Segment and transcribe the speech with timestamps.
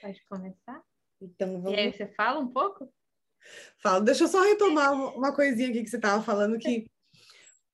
[0.00, 0.82] Pode começar?
[1.20, 1.78] Então vamos.
[1.78, 2.92] E aí, você fala um pouco?
[3.78, 4.04] Falo.
[4.04, 6.90] Deixa eu só retomar uma coisinha aqui que você estava falando que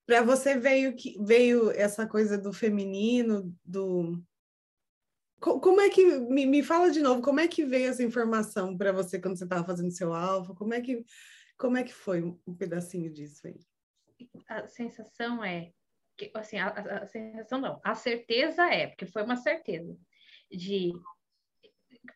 [0.06, 4.22] para você veio que veio essa coisa do feminino, do
[5.38, 8.90] como é que me, me fala de novo, como é que veio essa informação para
[8.90, 10.54] você quando você estava fazendo seu alfa?
[10.54, 11.04] Como é que
[11.58, 13.60] como é que foi um pedacinho disso aí?
[14.48, 15.72] A sensação é
[16.16, 19.96] que assim, a, a, a sensação não, a certeza é, porque foi uma certeza
[20.50, 20.92] de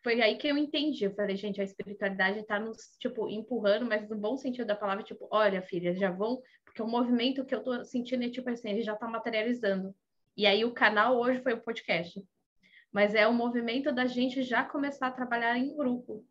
[0.03, 1.05] foi aí que eu entendi.
[1.05, 5.03] Eu falei, gente, a espiritualidade está nos, tipo, empurrando, mas no bom sentido da palavra,
[5.03, 8.69] tipo, olha, filha, já vão, porque o movimento que eu tô sentindo é tipo assim,
[8.69, 9.93] ele já está materializando.
[10.35, 12.23] E aí o canal hoje foi o podcast.
[12.91, 16.25] Mas é o movimento da gente já começar a trabalhar em grupo.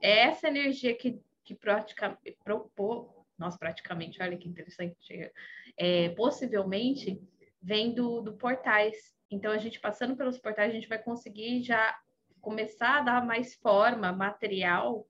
[0.00, 5.32] É essa energia que, que praticamente, propor, nossa, praticamente, olha que interessante,
[5.76, 7.20] é, possivelmente
[7.60, 8.96] vem do, do portais.
[9.30, 11.96] Então, a gente passando pelos portais, a gente vai conseguir já
[12.42, 15.06] começar a dar mais forma material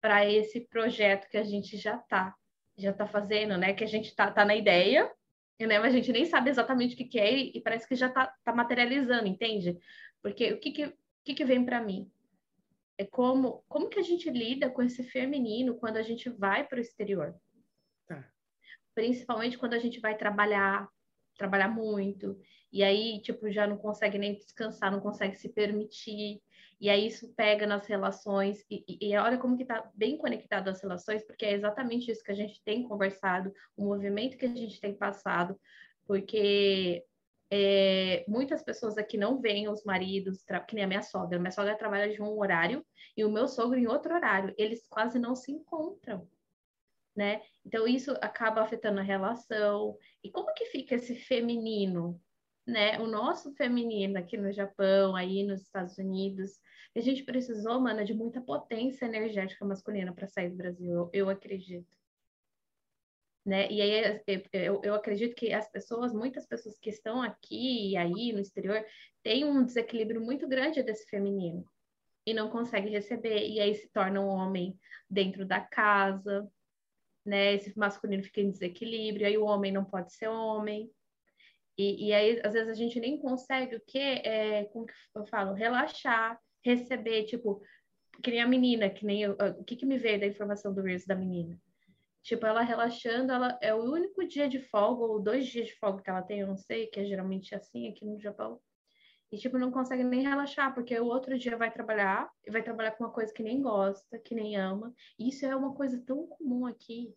[0.00, 2.34] para esse projeto que a gente já está
[2.78, 3.72] já tá fazendo, né?
[3.72, 5.10] Que a gente está tá na ideia,
[5.58, 5.78] né?
[5.78, 8.26] Mas a gente nem sabe exatamente o que, que é e, parece que já está
[8.44, 9.78] tá materializando, entende?
[10.22, 10.94] Porque o que, que,
[11.24, 12.10] que, que vem para mim?
[12.98, 16.78] É como, como que a gente lida com esse feminino quando a gente vai para
[16.78, 17.34] o exterior?
[18.06, 18.24] Tá.
[18.94, 20.88] Principalmente quando a gente vai trabalhar,
[21.36, 22.38] trabalhar muito,
[22.72, 26.42] e aí, tipo, já não consegue nem descansar, não consegue se permitir,
[26.80, 30.68] e aí isso pega nas relações, e, e, e olha como que está bem conectado
[30.68, 34.48] às relações, porque é exatamente isso que a gente tem conversado, o movimento que a
[34.48, 35.58] gente tem passado,
[36.06, 37.04] porque
[37.50, 41.38] é, muitas pessoas aqui não veem os maridos, que nem a minha sogra.
[41.38, 42.84] Minha sogra trabalha de um horário
[43.16, 44.54] e o meu sogro em outro horário.
[44.58, 46.28] Eles quase não se encontram,
[47.14, 47.42] né?
[47.64, 49.96] Então isso acaba afetando a relação.
[50.22, 52.20] E como que fica esse feminino,
[52.66, 52.98] né?
[52.98, 56.60] O nosso feminino aqui no Japão, aí nos Estados Unidos,
[56.96, 61.96] a gente precisou, mana, de muita potência energética masculina para sair do Brasil, eu, acredito.
[63.44, 63.70] Né?
[63.70, 64.20] E aí
[64.52, 68.84] eu, eu acredito que as pessoas, muitas pessoas que estão aqui e aí no exterior,
[69.22, 71.64] têm um desequilíbrio muito grande desse feminino
[72.26, 74.76] e não conseguem receber, e aí se torna um homem
[75.08, 76.50] dentro da casa,
[77.24, 77.54] né?
[77.54, 80.90] Esse masculino fica em desequilíbrio, aí o homem não pode ser homem.
[81.78, 85.26] E, e aí, às vezes, a gente nem consegue o que é, como que eu
[85.26, 87.60] falo, relaxar, receber, tipo,
[88.22, 90.82] que nem a menina, que nem eu, o que, que me veio da informação do
[90.82, 91.60] Reels da menina?
[92.22, 96.02] Tipo, ela relaxando, ela é o único dia de folga, ou dois dias de folga
[96.02, 98.58] que ela tem, eu não sei, que é geralmente assim aqui no Japão.
[99.30, 102.92] E, tipo, não consegue nem relaxar, porque o outro dia vai trabalhar, e vai trabalhar
[102.92, 104.94] com uma coisa que nem gosta, que nem ama.
[105.18, 107.14] E isso é uma coisa tão comum aqui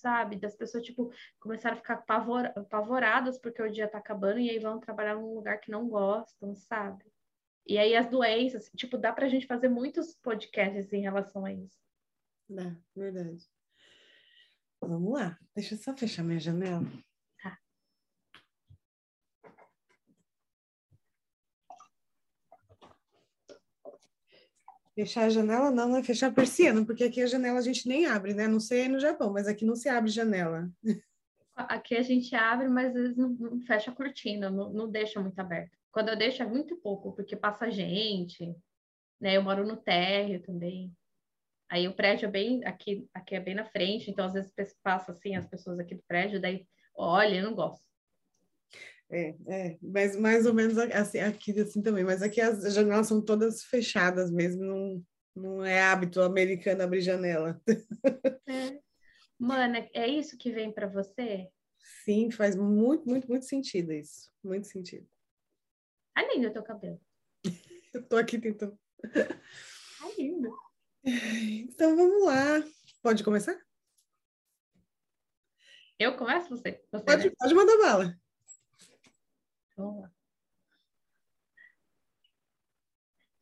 [0.00, 0.36] sabe?
[0.36, 4.58] Das pessoas, tipo, começaram a ficar pavor, apavoradas porque o dia tá acabando e aí
[4.58, 7.04] vão trabalhar num lugar que não gostam, sabe?
[7.66, 11.78] E aí as doenças, tipo, dá pra gente fazer muitos podcasts em relação a isso.
[12.48, 13.46] Dá, verdade.
[14.80, 16.86] Vamos lá, deixa eu só fechar minha janela.
[24.94, 28.06] Fechar a janela não, é fechar a persiana, porque aqui a janela a gente nem
[28.06, 28.48] abre, né?
[28.48, 30.70] Não sei no Japão, mas aqui não se abre janela.
[31.54, 35.20] Aqui a gente abre, mas às vezes não, não fecha a cortina, não, não, deixa
[35.20, 35.76] muito aberto.
[35.92, 38.54] Quando eu deixo é muito pouco, porque passa gente,
[39.20, 39.36] né?
[39.36, 40.92] Eu moro no térreo também.
[41.68, 44.52] Aí o prédio é bem aqui, aqui é bem na frente, então às vezes
[44.82, 47.89] passa assim as pessoas aqui do prédio, daí olha, eu não gosto.
[49.12, 53.20] É, é, mas mais ou menos assim, aqui assim também, mas aqui as janelas são
[53.20, 55.04] todas fechadas mesmo, não,
[55.34, 57.60] não é hábito americano abrir janela.
[58.48, 58.80] É.
[59.36, 61.48] Mana, é isso que vem para você?
[62.04, 65.08] Sim, faz muito, muito, muito sentido isso, muito sentido.
[66.14, 67.00] Tá lindo o teu cabelo.
[67.92, 68.78] Eu tô aqui tentando.
[69.02, 70.54] Tá lindo.
[71.04, 72.62] Então vamos lá.
[73.02, 73.58] Pode começar?
[75.98, 76.82] Eu começo você?
[76.92, 77.34] você pode, né?
[77.38, 78.19] pode mandar bala.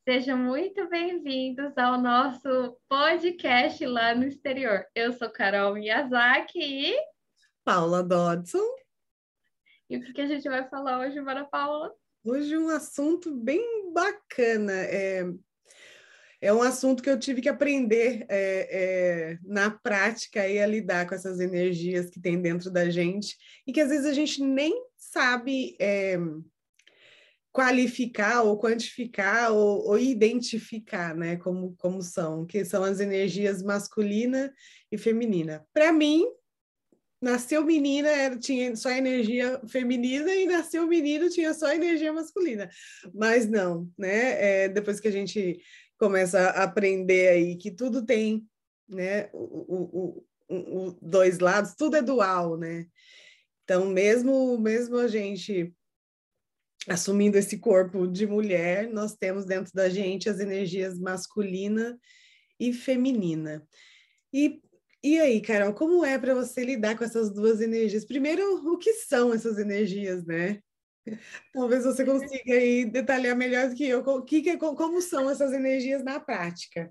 [0.04, 4.86] Sejam muito bem-vindos ao nosso podcast lá no exterior.
[4.94, 6.96] Eu sou Carol Miyazaki e
[7.64, 8.64] Paula Dodson.
[9.90, 11.92] E o que, que a gente vai falar hoje, Mara Paula?
[12.24, 14.72] Hoje um assunto bem bacana.
[14.72, 15.24] É,
[16.40, 21.06] é um assunto que eu tive que aprender é, é, na prática e a lidar
[21.08, 23.36] com essas energias que tem dentro da gente
[23.66, 26.18] e que às vezes a gente nem sabe é,
[27.52, 34.52] qualificar ou quantificar ou, ou, identificar, né, como, como são, que são as energias masculina
[34.92, 35.66] e feminina.
[35.72, 36.26] Para mim,
[37.20, 42.68] nasceu menina, era, tinha só energia feminina, e nasceu menino, tinha só energia masculina.
[43.14, 44.64] Mas não, né?
[44.64, 45.60] É, depois que a gente
[45.98, 48.46] começa a aprender aí que tudo tem,
[48.88, 49.28] né?
[49.32, 52.86] O, o, o, o dois lados, tudo é dual, né?
[53.68, 55.74] Então, mesmo, mesmo a gente
[56.88, 62.00] assumindo esse corpo de mulher, nós temos dentro da gente as energias masculina
[62.58, 63.62] e feminina.
[64.32, 64.62] E,
[65.04, 68.06] e aí, Carol, como é para você lidar com essas duas energias?
[68.06, 68.42] Primeiro,
[68.72, 70.62] o que são essas energias, né?
[71.52, 76.02] Talvez você consiga aí detalhar melhor do que eu que, que, como são essas energias
[76.02, 76.90] na prática.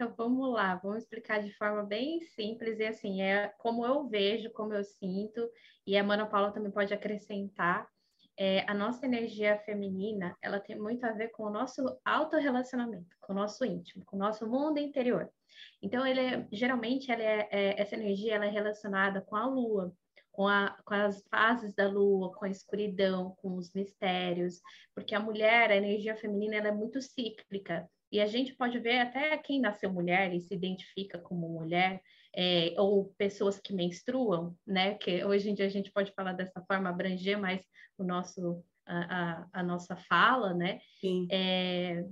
[0.00, 4.50] Então vamos lá, vamos explicar de forma bem simples e assim, é como eu vejo,
[4.50, 5.46] como eu sinto,
[5.86, 7.86] e a Mana Paula também pode acrescentar
[8.34, 13.34] é, a nossa energia feminina, ela tem muito a ver com o nosso autorrelacionamento, com
[13.34, 15.30] o nosso íntimo, com o nosso mundo interior.
[15.82, 19.94] Então, ele é, geralmente, ela é, é, essa energia ela é relacionada com a lua,
[20.32, 24.62] com, a, com, as fases da lua, com a escuridão, com os mistérios,
[24.94, 27.86] porque a mulher, a energia feminina, ela é muito cíclica.
[28.10, 32.02] E a gente pode ver até quem nasceu mulher e se identifica como mulher,
[32.34, 34.94] é, ou pessoas que menstruam, né?
[34.94, 37.64] Que hoje em dia a gente pode falar dessa forma, abranger mais
[37.96, 40.80] o nosso, a, a, a nossa fala, né?
[41.30, 42.04] É,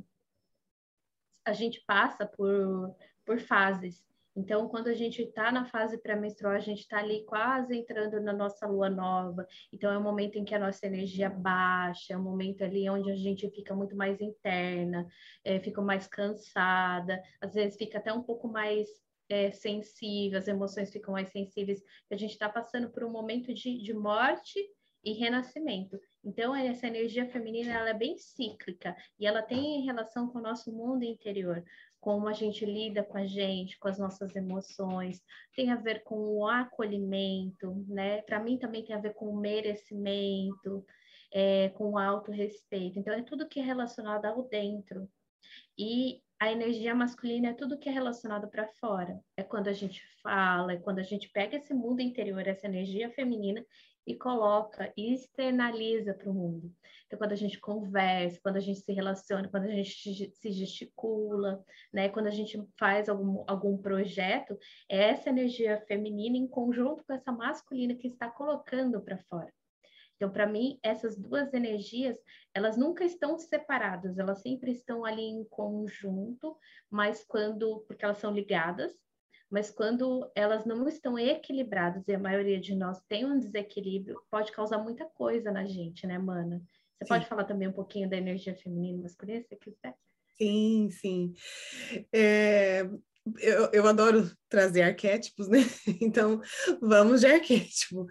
[1.45, 4.05] a gente passa por, por fases.
[4.39, 8.33] Então, quando a gente está na fase pré-menstrual, a gente está ali quase entrando na
[8.33, 9.45] nossa lua nova.
[9.73, 13.11] Então, é um momento em que a nossa energia baixa, é um momento ali onde
[13.11, 15.05] a gente fica muito mais interna,
[15.45, 18.87] é, fica mais cansada, às vezes fica até um pouco mais
[19.29, 21.83] é, sensível, as emoções ficam mais sensíveis.
[22.09, 24.61] A gente está passando por um momento de, de morte
[25.05, 25.99] e renascimento.
[26.25, 30.73] Então, essa energia feminina ela é bem cíclica e ela tem relação com o nosso
[30.73, 31.65] mundo interior,
[32.01, 35.21] como a gente lida com a gente, com as nossas emoções,
[35.55, 38.23] tem a ver com o acolhimento, né?
[38.23, 40.85] Para mim também tem a ver com o merecimento,
[41.33, 42.99] é, com o autorrespeito.
[42.99, 45.09] Então, é tudo que é relacionado ao dentro.
[45.77, 49.21] E a energia masculina é tudo que é relacionado para fora.
[49.37, 53.11] É quando a gente fala, é quando a gente pega esse mundo interior, essa energia
[53.11, 53.65] feminina
[54.09, 56.75] e coloca e externaliza para o mundo.
[57.07, 61.63] Então, quando a gente conversa, quando a gente se relaciona, quando a gente se gesticula,
[61.93, 62.09] né?
[62.09, 64.59] quando a gente faz algum, algum projeto,
[64.89, 69.53] é essa energia feminina em conjunto com essa masculina que está colocando para fora.
[70.17, 72.17] Então, para mim, essas duas energias,
[72.55, 76.57] elas nunca estão separadas, elas sempre estão ali em conjunto,
[76.91, 78.93] mas quando, porque elas são ligadas,
[79.51, 84.53] mas quando elas não estão equilibradas e a maioria de nós tem um desequilíbrio, pode
[84.53, 86.63] causar muita coisa na gente, né, mana?
[86.99, 87.09] Você sim.
[87.09, 89.95] pode falar também um pouquinho da energia feminina e masculina, se quiser?
[90.37, 91.35] Sim, sim.
[92.13, 92.89] É,
[93.41, 95.59] eu, eu adoro trazer arquétipos, né?
[96.01, 96.41] Então,
[96.81, 98.07] vamos de arquétipo.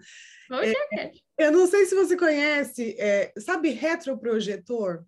[0.48, 1.24] Vamos de é, arquétipo.
[1.38, 5.04] Eu não sei se você conhece, é, sabe retroprojetor?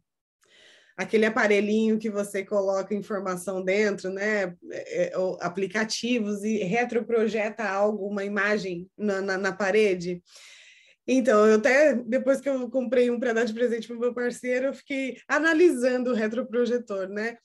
[1.00, 4.54] Aquele aparelhinho que você coloca informação dentro, né?
[4.70, 10.22] É, é aplicativos e retroprojeta algo, uma imagem na, na, na, parede.
[11.08, 14.12] Então, eu até, depois que eu comprei um para dar de presente para o meu
[14.12, 17.38] parceiro, eu fiquei analisando o retroprojetor, né?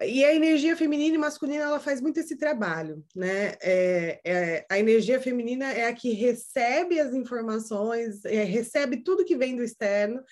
[0.00, 3.56] E a energia feminina e masculina, ela faz muito esse trabalho, né?
[3.60, 9.36] É, é, a energia feminina é a que recebe as informações, é, recebe tudo que
[9.36, 10.22] vem do externo,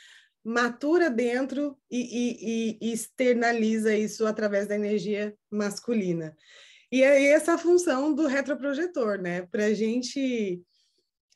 [0.46, 6.37] matura dentro e, e, e, externaliza isso através da energia masculina.
[6.90, 9.42] E é essa função do retroprojetor, né?
[9.42, 10.62] Para a gente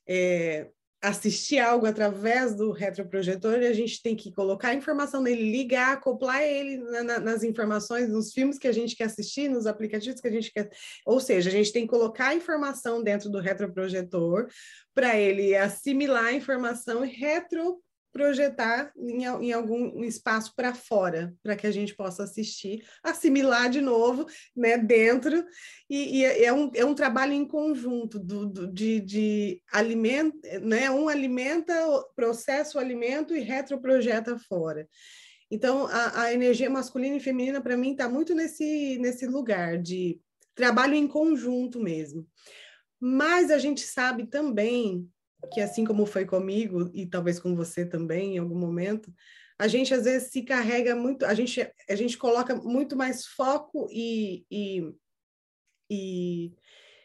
[0.08, 0.68] é,
[1.02, 6.42] assistir algo através do retroprojetor, a gente tem que colocar a informação nele, ligar, acoplar
[6.42, 10.28] ele na, na, nas informações, nos filmes que a gente quer assistir, nos aplicativos que
[10.28, 10.70] a gente quer.
[11.04, 14.46] Ou seja, a gente tem que colocar a informação dentro do retroprojetor
[14.94, 17.82] para ele assimilar a informação e retro
[18.12, 23.81] projetar em, em algum espaço para fora, para que a gente possa assistir, assimilar de
[23.81, 24.26] novo,
[24.57, 25.45] né, dentro,
[25.88, 30.90] e, e é, um, é um trabalho em conjunto do, do, de, de alimento, né,
[30.90, 31.75] um alimenta,
[32.14, 34.88] processa o alimento e retroprojeta fora.
[35.50, 40.21] Então, a, a energia masculina e feminina, para mim, está muito nesse, nesse lugar de
[40.55, 42.26] trabalho em conjunto mesmo.
[43.00, 45.09] Mas a gente sabe também
[45.52, 49.12] que assim como foi comigo e talvez com você também em algum momento,
[49.59, 53.88] a gente às vezes se carrega muito, a gente a gente coloca muito mais foco
[53.90, 54.90] e, e,
[55.90, 56.52] e,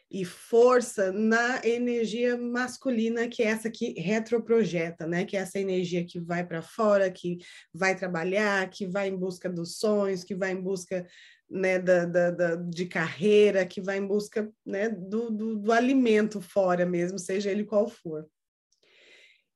[0.09, 5.25] e força na energia masculina, que é essa que retroprojeta, né?
[5.25, 7.39] Que é essa energia que vai para fora, que
[7.73, 11.05] vai trabalhar, que vai em busca dos sonhos, que vai em busca
[11.49, 16.41] né, da, da, da, de carreira, que vai em busca né, do, do, do alimento
[16.41, 18.27] fora mesmo, seja ele qual for.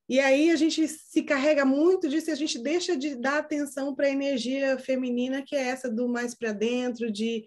[0.07, 3.93] E aí a gente se carrega muito disso e a gente deixa de dar atenção
[3.93, 7.45] para a energia feminina, que é essa do mais para dentro, de,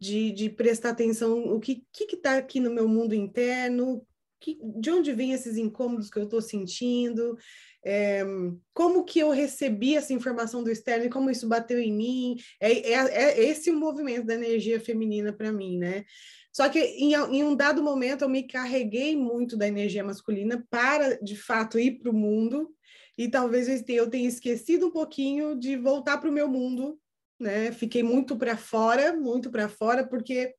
[0.00, 4.04] de, de, prestar atenção o que está aqui no meu mundo interno,
[4.40, 7.38] que, de onde vêm esses incômodos que eu estou sentindo,
[7.84, 8.24] é,
[8.72, 12.36] como que eu recebi essa informação do externo e como isso bateu em mim.
[12.60, 16.04] É, é, é esse o movimento da energia feminina para mim, né?
[16.52, 21.18] Só que em, em, um dado momento eu me carreguei muito da energia masculina para,
[21.22, 22.70] de fato, ir para o mundo,
[23.16, 26.98] e talvez eu tenha esquecido um pouquinho de voltar para o meu mundo,
[27.40, 27.72] né?
[27.72, 30.54] Fiquei muito para fora, muito para fora, porque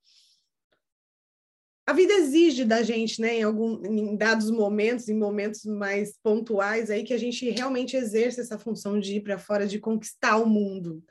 [1.86, 6.90] a vida exige da gente, né, em, algum, em dados momentos, em momentos mais pontuais,
[6.90, 10.46] aí que a gente realmente exerce essa função de ir para fora, de conquistar o
[10.46, 11.04] mundo.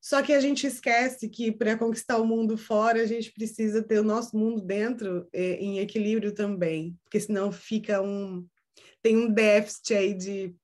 [0.00, 3.98] Só que a gente esquece que para conquistar o mundo fora, a gente precisa ter
[3.98, 8.46] o nosso mundo dentro é, em equilíbrio também, porque senão fica um
[9.02, 10.54] tem um déficit aí de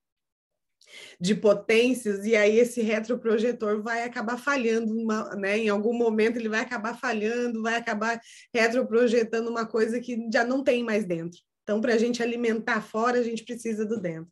[1.19, 5.57] de potências e aí esse retroprojetor vai acabar falhando, uma, né?
[5.57, 8.19] Em algum momento ele vai acabar falhando, vai acabar
[8.53, 11.39] retroprojetando uma coisa que já não tem mais dentro.
[11.63, 14.31] Então, para a gente alimentar fora, a gente precisa do dentro.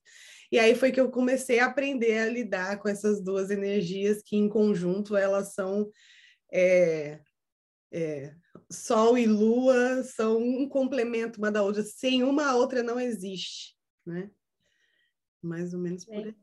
[0.51, 4.35] E aí foi que eu comecei a aprender a lidar com essas duas energias que,
[4.35, 5.89] em conjunto, elas são.
[6.51, 7.21] É,
[7.93, 8.35] é,
[8.69, 11.83] Sol e Lua são um complemento uma da outra.
[11.83, 14.29] Sem uma, a outra não existe, né?
[15.41, 16.35] Mais ou menos por aí.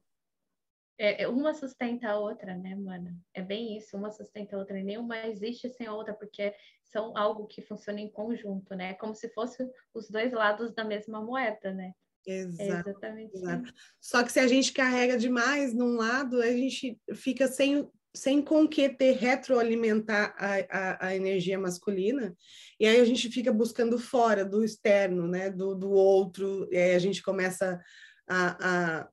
[0.98, 3.16] É, é, uma sustenta a outra, né, mana?
[3.32, 6.52] É bem isso, uma sustenta a outra, e nenhuma existe sem a outra, porque
[6.82, 8.94] são algo que funciona em conjunto, né?
[8.94, 11.92] Como se fossem os dois lados da mesma moeda, né?
[12.26, 13.36] Exato, exatamente.
[13.36, 13.72] Exato.
[14.00, 18.66] Só que se a gente carrega demais num lado, a gente fica sem, sem com
[18.66, 22.34] que ter retroalimentar a, a, a, energia masculina,
[22.78, 26.94] e aí a gente fica buscando fora do externo, né, do, do outro, e aí
[26.94, 27.80] a gente começa
[28.28, 29.08] a, a,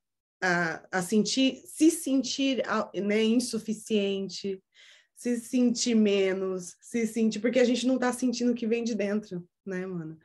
[0.45, 2.61] a, a sentir, se sentir
[3.03, 4.61] né, insuficiente,
[5.15, 8.93] se sentir menos, se sentir, porque a gente não está sentindo o que vem de
[8.93, 10.19] dentro, né, mano?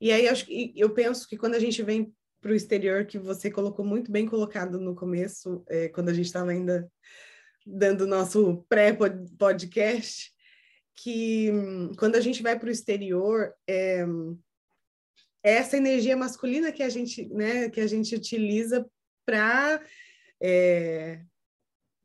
[0.00, 0.26] E aí
[0.74, 4.26] eu, penso que quando a gente vem para o exterior que você colocou muito bem
[4.26, 6.90] colocado no começo, é, quando a gente estava ainda
[7.66, 10.32] dando nosso pré-podcast,
[10.96, 14.06] que hum, quando a gente vai para o exterior, é,
[15.42, 18.88] essa energia masculina que a gente, né, que a gente utiliza
[19.30, 19.80] para
[20.42, 21.20] é,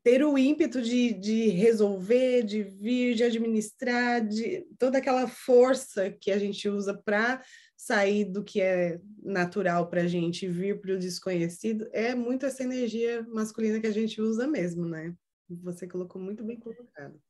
[0.04, 6.30] ter o ímpeto de, de resolver, de vir, de administrar, de toda aquela força que
[6.30, 7.42] a gente usa para
[7.76, 12.62] sair do que é natural para a gente vir para o desconhecido, é muito essa
[12.62, 15.12] energia masculina que a gente usa mesmo, né?
[15.48, 17.20] Você colocou muito bem colocado.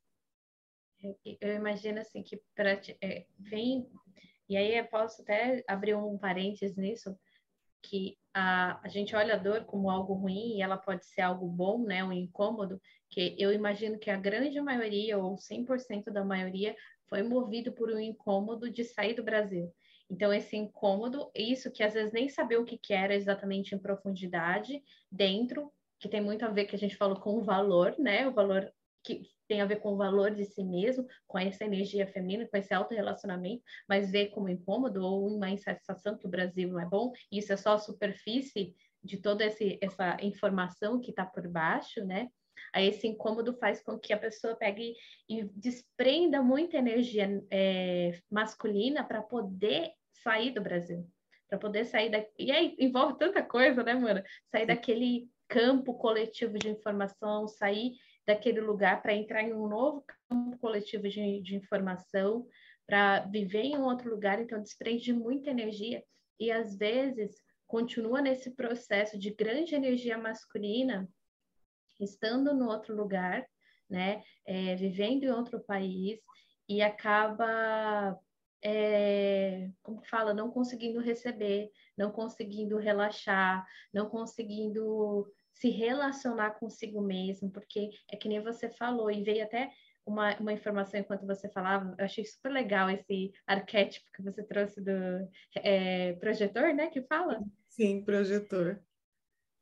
[1.41, 3.89] Eu imagino assim que para é, vem
[4.49, 7.17] e aí eu posso até abrir um parênteses nisso
[7.81, 11.47] que a, a gente olha a dor como algo ruim e ela pode ser algo
[11.47, 16.75] bom, né, um incômodo, que eu imagino que a grande maioria ou 100% da maioria
[17.07, 19.73] foi movido por um incômodo de sair do Brasil.
[20.09, 23.79] Então, esse incômodo, isso que às vezes nem sabia o que, que era exatamente em
[23.79, 24.81] profundidade,
[25.11, 28.27] dentro, que tem muito a ver, que a gente falou, com o valor, né?
[28.27, 28.71] O valor
[29.03, 32.57] que tem a ver com o valor de si mesmo, com essa energia feminina, com
[32.57, 37.13] esse auto-relacionamento, mas ver como incômodo ou uma insatisfação que o Brasil não é bom,
[37.31, 42.29] isso é só a superfície de toda esse, essa informação que está por baixo, né?
[42.73, 44.95] Aí esse incômodo faz com que a pessoa pegue
[45.29, 51.07] e desprenda muita energia é, masculina para poder sair do Brasil,
[51.47, 52.25] para poder sair da...
[52.37, 54.21] E aí envolve tanta coisa, né, mano?
[54.51, 57.93] Sair daquele campo coletivo de informação, sair
[58.27, 62.45] daquele lugar para entrar em um novo campo coletivo de, de informação,
[62.85, 66.03] para viver em um outro lugar, então desprende muita energia.
[66.39, 71.09] E às vezes continua nesse processo de grande energia masculina
[71.99, 73.45] estando no outro lugar,
[73.89, 76.19] né, é, vivendo em outro país
[76.67, 78.17] e acaba,
[78.61, 85.25] é, como fala, não conseguindo receber, não conseguindo relaxar, não conseguindo
[85.59, 89.71] se relacionar consigo mesmo, porque é que nem você falou, e veio até
[90.05, 94.81] uma, uma informação enquanto você falava, eu achei super legal esse arquétipo que você trouxe
[94.81, 97.43] do é, projetor, né, que fala?
[97.67, 98.81] Sim, projetor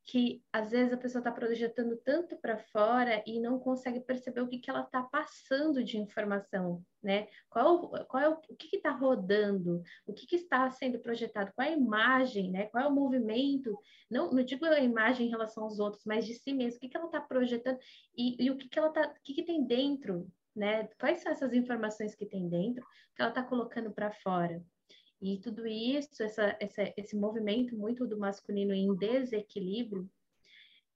[0.06, 4.48] que às vezes a pessoa está projetando tanto para fora e não consegue perceber o
[4.48, 7.26] que, que ela está passando de informação, né?
[7.50, 11.66] Qual, qual é o, o que está rodando, o que, que, está sendo projetado, qual
[11.66, 12.66] é a imagem, né?
[12.66, 13.76] Qual é o movimento?
[14.08, 16.76] Não, não digo a imagem em relação aos outros, mas de si mesmo.
[16.76, 17.78] O que, que ela está projetando
[18.16, 20.88] e, e, o que, que ela tá, o que, que tem dentro, né?
[21.00, 22.86] Quais são essas informações que tem dentro
[23.16, 24.62] que ela está colocando para fora?
[25.28, 30.08] E tudo isso, essa, essa, esse movimento muito do masculino em desequilíbrio,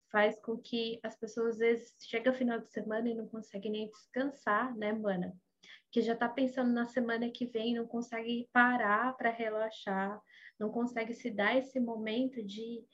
[0.08, 3.90] faz com que as pessoas às vezes chega final de semana e não conseguem nem
[3.90, 5.36] descansar, né, mana?
[5.90, 10.22] Que já está pensando na semana que vem, não consegue parar para relaxar,
[10.60, 12.84] não consegue se dar esse momento de,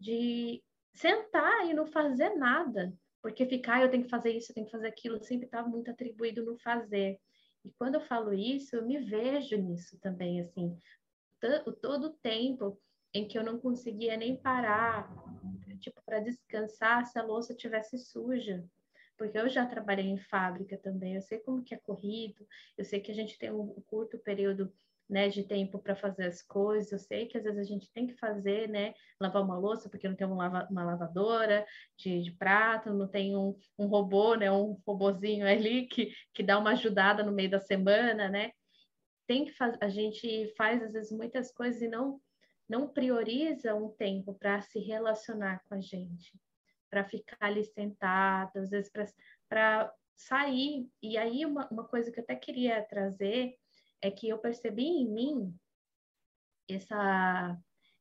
[0.00, 4.54] de sentar e não fazer nada, porque ficar, ah, eu tenho que fazer isso, eu
[4.56, 7.20] tenho que fazer aquilo, sempre está muito atribuído no fazer.
[7.64, 10.76] E quando eu falo isso, eu me vejo nisso também, assim,
[11.80, 12.80] todo o tempo
[13.14, 15.12] em que eu não conseguia nem parar,
[15.78, 18.64] tipo, para descansar se a louça tivesse suja.
[19.16, 23.00] Porque eu já trabalhei em fábrica também, eu sei como que é corrido, eu sei
[23.00, 24.72] que a gente tem um curto período
[25.08, 26.92] né, de tempo para fazer as coisas.
[26.92, 30.08] Eu sei que às vezes a gente tem que fazer, né, lavar uma louça porque
[30.08, 31.66] não tem uma, lava, uma lavadora
[31.96, 36.58] de, de, prato, não tem um, um robô, né, um robozinho ali que, que dá
[36.58, 38.52] uma ajudada no meio da semana, né?
[39.26, 42.20] Tem que a gente faz às vezes muitas coisas e não
[42.68, 46.32] não prioriza um tempo para se relacionar com a gente,
[46.88, 48.90] para ficar ali sentado, às vezes
[49.46, 50.88] para sair.
[51.02, 53.58] E aí uma, uma coisa que eu até queria trazer
[54.02, 55.54] é que eu percebi em mim
[56.68, 57.58] essa,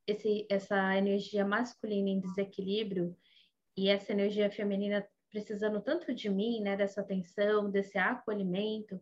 [0.07, 3.15] esse, essa energia masculina em desequilíbrio
[3.77, 9.01] e essa energia feminina precisando tanto de mim, né, dessa atenção, desse acolhimento,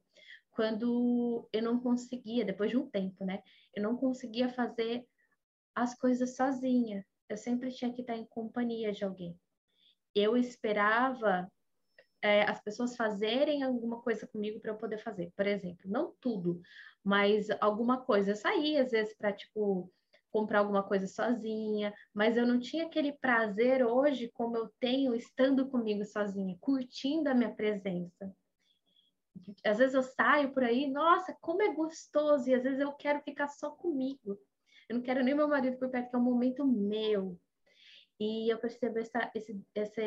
[0.51, 3.41] quando eu não conseguia, depois de um tempo, né,
[3.73, 5.07] eu não conseguia fazer
[5.73, 7.05] as coisas sozinha.
[7.27, 9.39] Eu sempre tinha que estar em companhia de alguém.
[10.13, 11.51] Eu esperava
[12.21, 15.31] é, as pessoas fazerem alguma coisa comigo para eu poder fazer.
[15.35, 16.61] Por exemplo, não tudo,
[17.03, 18.31] mas alguma coisa.
[18.31, 19.91] Eu saía às vezes para, tipo,
[20.31, 25.67] comprar alguma coisa sozinha, mas eu não tinha aquele prazer hoje como eu tenho estando
[25.69, 28.31] comigo sozinha, curtindo a minha presença.
[29.65, 33.21] Às vezes eu saio por aí, nossa, como é gostoso, e às vezes eu quero
[33.21, 34.37] ficar só comigo.
[34.87, 37.39] Eu não quero nem meu marido por perto, que é um momento meu.
[38.19, 40.01] E eu percebo essa, esse, essa,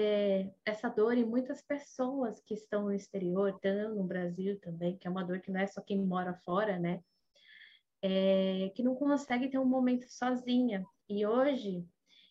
[0.66, 5.10] essa dor em muitas pessoas que estão no exterior, estão no Brasil também, que é
[5.10, 7.02] uma dor que não é só quem mora fora, né?
[8.02, 10.84] É, que não consegue ter um momento sozinha.
[11.08, 11.86] E hoje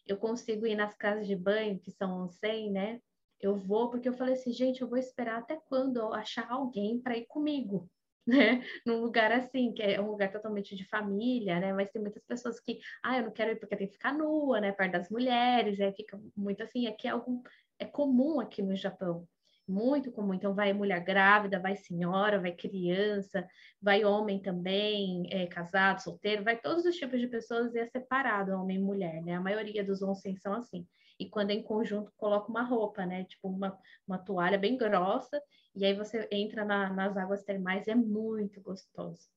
[0.05, 3.01] eu consigo ir nas casas de banho, que são 100, né?
[3.39, 7.01] Eu vou porque eu falei assim, gente, eu vou esperar até quando eu achar alguém
[7.01, 7.89] para ir comigo
[8.25, 8.63] né?
[8.85, 11.73] Num lugar assim, que é um lugar totalmente de família, né?
[11.73, 14.61] Mas tem muitas pessoas que, ah, eu não quero ir porque tem que ficar nua,
[14.61, 14.71] né?
[14.71, 16.87] Perto das mulheres, aí fica muito assim.
[16.87, 17.43] Aqui é algo
[17.79, 19.27] é comum aqui no Japão,
[19.67, 20.33] muito comum.
[20.33, 23.47] Então vai mulher grávida, vai senhora, vai criança,
[23.81, 28.51] vai homem também, é, casado, solteiro, vai todos os tipos de pessoas e é separado
[28.53, 29.35] homem e mulher, né?
[29.35, 30.85] A maioria dos onsen são assim.
[31.19, 33.23] E quando é em conjunto, coloca uma roupa, né?
[33.25, 35.41] Tipo uma, uma toalha bem grossa
[35.75, 39.29] e aí você entra na, nas águas termais, é muito gostoso.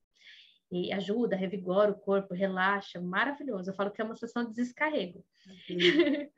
[0.71, 3.71] E ajuda, revigora o corpo, relaxa, maravilhoso.
[3.71, 5.25] Eu falo que é uma sessão de descarrego.
[5.47, 6.31] Uhum.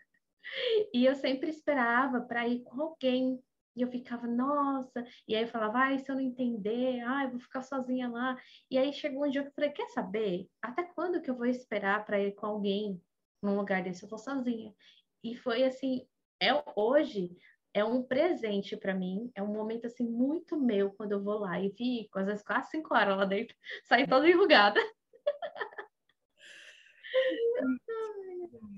[0.92, 3.40] e eu sempre esperava para ir com alguém.
[3.74, 5.06] E eu ficava, nossa.
[5.26, 8.36] E aí eu falava, ai, se eu não entender, ai, eu vou ficar sozinha lá.
[8.70, 10.48] E aí chegou um dia que eu falei, quer saber?
[10.60, 13.00] Até quando que eu vou esperar para ir com alguém
[13.42, 14.02] num lugar desse?
[14.02, 14.74] Eu vou sozinha.
[15.22, 16.06] E foi assim,
[16.40, 17.36] é hoje
[17.76, 21.60] é um presente para mim, é um momento assim muito meu quando eu vou lá
[21.60, 24.80] e fico, às vezes quase cinco horas lá dentro, sair toda enrugada.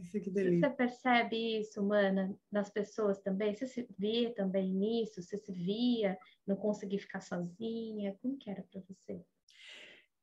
[0.00, 0.68] Isso, que delícia.
[0.68, 3.54] Você percebe isso, mana, nas pessoas também?
[3.54, 5.22] Você se vê também nisso?
[5.22, 8.16] Você se via não conseguir ficar sozinha?
[8.20, 9.22] Como que era para você?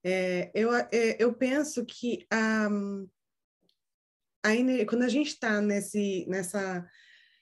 [0.03, 2.27] É, eu, é, eu penso que
[2.69, 3.07] um,
[4.43, 4.49] a,
[4.85, 6.85] quando a gente está nesse, nessa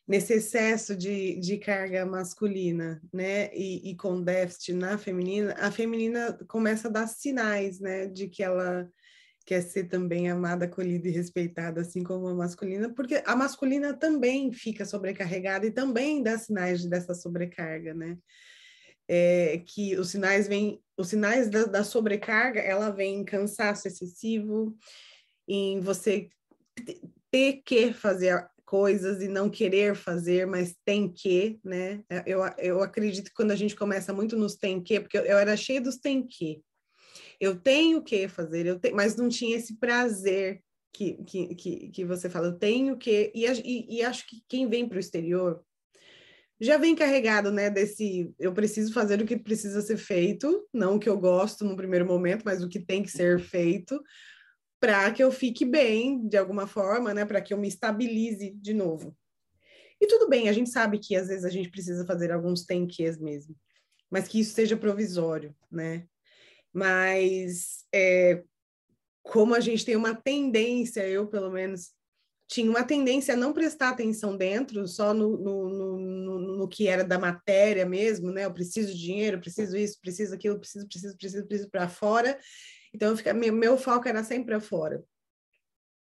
[0.07, 6.37] nesse excesso de, de carga masculina, né, e, e, com déficit na feminina, a feminina
[6.47, 8.89] começa a dar sinais, né, de que ela
[9.45, 14.51] quer ser também amada, acolhida e respeitada, assim como a masculina, porque a masculina também
[14.51, 18.17] fica sobrecarregada e também dá sinais dessa sobrecarga, né,
[19.07, 24.77] é, que os sinais vêm, os sinais da, da sobrecarga, ela vem em cansaço excessivo,
[25.47, 26.29] em você
[27.31, 32.03] ter que fazer coisas e não querer fazer, mas tem que, né?
[32.09, 35.21] É, eu, eu acredito que quando a gente começa muito nos tem que, porque eu,
[35.21, 36.59] eu era cheia dos tem que.
[37.39, 40.59] Eu tenho que fazer, eu tenho, mas não tinha esse prazer
[40.91, 43.31] que, que, que, que você fala, eu tenho que.
[43.35, 45.63] E, e, e acho que quem vem para o exterior
[46.59, 50.99] já vem carregado, né, desse eu preciso fazer o que precisa ser feito, não o
[50.99, 54.01] que eu gosto no primeiro momento, mas o que tem que ser feito
[54.83, 58.73] para que eu fique bem de alguma forma, né, para que eu me estabilize de
[58.73, 59.15] novo.
[60.01, 62.85] E tudo bem, a gente sabe que às vezes a gente precisa fazer alguns tem
[63.21, 63.55] mesmo,
[64.11, 66.05] mas que isso seja provisório, né?
[66.73, 68.43] Mas é,
[69.21, 71.91] como a gente tem uma tendência, eu pelo menos
[72.45, 77.05] tinha uma tendência a não prestar atenção dentro, só no, no, no, no, que era
[77.05, 78.43] da matéria mesmo, né?
[78.43, 82.37] Eu preciso de dinheiro, preciso isso, preciso aquilo, preciso, preciso, preciso, preciso para fora.
[82.93, 85.03] Então, fica, meu, meu foco era sempre para fora.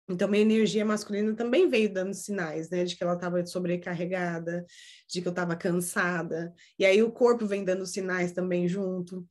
[0.08, 2.84] Então, minha energia masculina também veio dando sinais, né?
[2.84, 4.66] De que ela estava sobrecarregada,
[5.08, 6.52] de que eu estava cansada.
[6.78, 9.26] E aí o corpo vem dando sinais também junto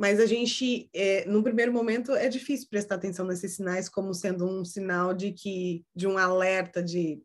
[0.00, 4.46] mas a gente, é, no primeiro momento, é difícil prestar atenção nesses sinais como sendo
[4.46, 7.22] um sinal de que, de um alerta de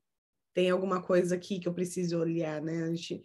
[0.53, 2.83] tem alguma coisa aqui que eu preciso olhar, né?
[2.83, 3.23] A gente,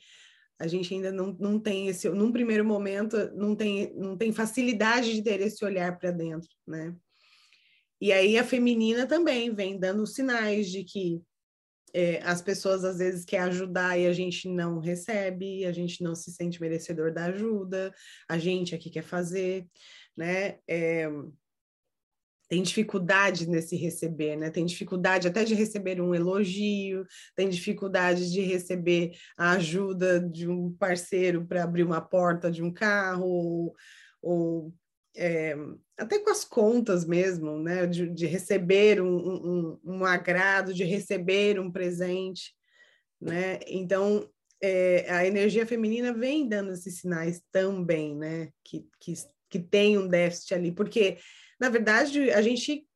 [0.60, 5.14] a gente ainda não, não tem esse, num primeiro momento, não tem, não tem facilidade
[5.14, 6.94] de ter esse olhar para dentro, né?
[7.98, 11.22] E aí a feminina também vem dando sinais de que
[11.94, 16.14] é, as pessoas às vezes querem ajudar e a gente não recebe, a gente não
[16.14, 17.92] se sente merecedor da ajuda,
[18.28, 19.66] a gente aqui quer fazer,
[20.14, 20.58] né?
[20.68, 21.08] É,
[22.50, 24.50] tem dificuldade nesse receber, né?
[24.50, 30.72] Tem dificuldade até de receber um elogio, tem dificuldade de receber a ajuda de um
[30.72, 33.74] parceiro para abrir uma porta de um carro, ou,
[34.20, 34.74] ou
[35.16, 35.54] é,
[35.96, 37.86] até com as contas mesmo, né?
[37.86, 42.52] De, de receber um, um, um, agrado, de receber um presente,
[43.20, 43.60] né?
[43.68, 44.28] Então,
[44.60, 48.48] é, a energia feminina vem dando esses sinais também, né?
[48.64, 49.14] Que, que,
[49.48, 51.16] que tem um déficit ali, porque,
[51.60, 52.86] na verdade, a gente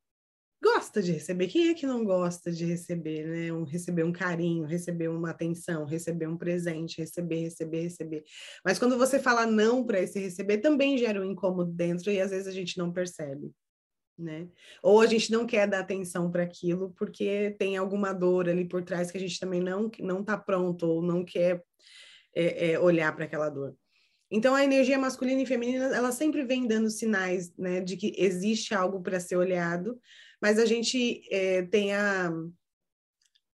[0.63, 1.49] gosta de receber.
[1.49, 3.53] Quem é que não gosta de receber, né?
[3.53, 8.25] Um, receber um carinho, receber uma atenção, receber um presente, receber, receber, receber.
[8.65, 12.31] Mas quando você fala não para esse receber, também gera um incômodo dentro e às
[12.31, 13.53] vezes a gente não percebe.
[14.17, 14.49] Né?
[14.83, 18.83] Ou a gente não quer dar atenção para aquilo porque tem alguma dor ali por
[18.83, 21.61] trás que a gente também não não está pronto ou não quer
[22.35, 23.77] é, é, olhar para aquela dor.
[24.31, 28.75] Então a energia masculina e feminina ela sempre vem dando sinais, né, de que existe
[28.75, 29.99] algo para ser olhado,
[30.41, 32.33] mas a gente é, tem a,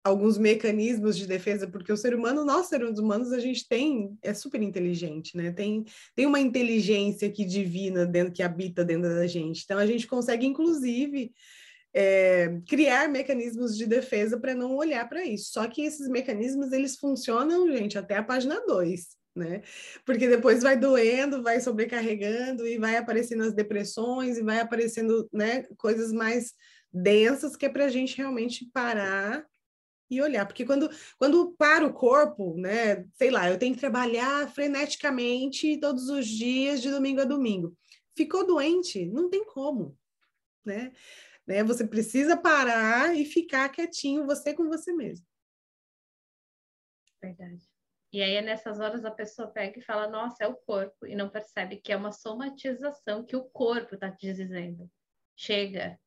[0.03, 4.33] alguns mecanismos de defesa, porque o ser humano, nós seres humanos, a gente tem, é
[4.33, 5.51] super inteligente, né?
[5.51, 5.83] Tem,
[6.15, 9.63] tem uma inteligência que divina dentro, que habita dentro da gente.
[9.63, 11.31] Então a gente consegue, inclusive,
[11.93, 15.51] é, criar mecanismos de defesa para não olhar para isso.
[15.51, 19.18] Só que esses mecanismos, eles funcionam, gente, até a página 2.
[19.39, 19.61] Né?
[20.05, 25.63] Porque depois vai doendo, vai sobrecarregando e vai aparecendo as depressões e vai aparecendo, né,
[25.77, 26.53] coisas mais
[26.91, 29.45] densas que é para a gente realmente parar
[30.09, 34.51] e olhar, porque quando, quando para o corpo, né, sei lá, eu tenho que trabalhar
[34.53, 37.77] freneticamente todos os dias, de domingo a domingo.
[38.17, 39.05] Ficou doente?
[39.05, 39.97] Não tem como,
[40.65, 40.91] né?
[41.47, 41.63] né?
[41.63, 45.25] Você precisa parar e ficar quietinho, você com você mesmo.
[47.21, 47.68] Verdade.
[48.11, 51.15] E aí é nessas horas a pessoa pega e fala, nossa, é o corpo, e
[51.15, 54.89] não percebe que é uma somatização que o corpo está te dizendo.
[55.35, 55.99] Chega,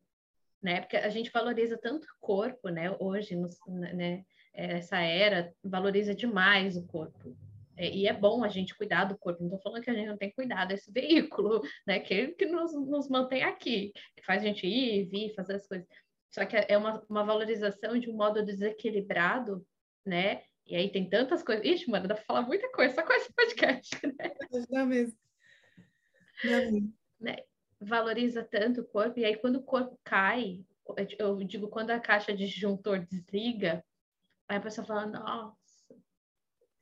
[0.62, 0.80] né?
[0.80, 2.94] Porque a gente valoriza tanto o corpo, né?
[2.98, 3.36] Hoje,
[3.66, 4.24] né?
[4.52, 7.36] Essa era valoriza demais o corpo.
[7.76, 9.40] É, e é bom a gente cuidar do corpo.
[9.40, 11.98] Não estou falando que a gente não tem cuidar desse veículo, né?
[12.00, 15.86] Que, que nos, nos mantém aqui, que faz a gente ir, vir, fazer as coisas.
[16.30, 19.66] Só que é uma, uma valorização de um modo desequilibrado,
[20.04, 20.42] né?
[20.66, 21.64] E aí tem tantas coisas.
[21.64, 24.32] Ixi, mano, dá para falar muita coisa só com esse podcast, né?
[24.70, 25.18] Dá mesmo.
[26.44, 26.94] Dá mesmo.
[27.20, 27.36] Né?
[27.82, 30.64] valoriza tanto o corpo, e aí quando o corpo cai,
[31.18, 33.84] eu digo, quando a caixa de disjuntor desliga,
[34.48, 35.56] aí a pessoa fala, nossa,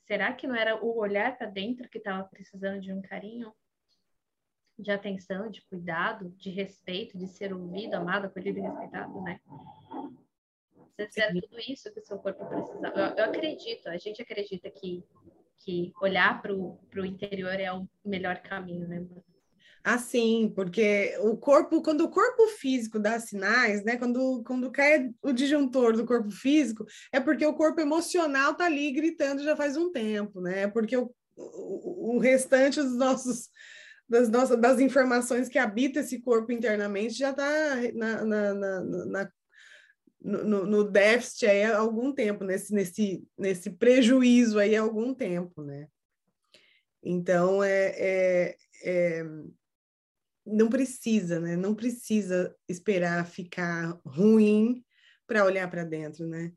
[0.07, 3.53] será que não era o olhar para dentro que estava precisando de um carinho?
[4.79, 9.39] De atenção, de cuidado, de respeito, de ser ouvido, amado, acolhido e respeitado, né?
[11.09, 12.99] Você era tudo isso que o seu corpo precisava.
[12.99, 15.05] Eu, eu acredito, a gente acredita que,
[15.59, 19.07] que olhar para o interior é o melhor caminho, né?
[19.83, 23.97] Assim, porque o corpo, quando o corpo físico dá sinais, né?
[23.97, 28.93] Quando, quando cai o disjuntor do corpo físico, é porque o corpo emocional tá ali
[28.93, 30.69] gritando já faz um tempo, né?
[30.69, 33.49] Porque o, o, o restante dos nossos
[34.07, 39.33] das nossas das informações que habita esse corpo internamente já está na, na, na, na
[40.21, 45.63] no, no, déficit aí há algum tempo, nesse, nesse, nesse prejuízo aí há algum tempo,
[45.63, 45.89] né?
[47.03, 49.25] Então, é, é, é
[50.45, 51.57] não precisa, né?
[51.57, 54.85] Não precisa esperar ficar ruim
[55.27, 56.53] para olhar para dentro, né?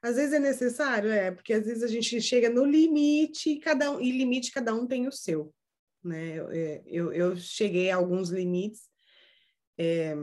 [0.00, 4.00] Às vezes é necessário, é, porque às vezes a gente chega no limite, cada um,
[4.00, 5.52] e limite cada um tem o seu,
[6.04, 6.38] né?
[6.38, 8.88] Eu, é, eu, eu cheguei a alguns limites
[9.76, 10.14] é,